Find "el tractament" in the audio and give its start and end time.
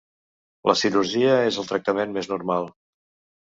1.65-2.17